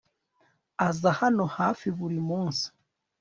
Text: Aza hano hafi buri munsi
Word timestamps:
Aza 0.87 1.09
hano 1.19 1.43
hafi 1.57 1.87
buri 1.97 2.17
munsi 2.29 2.65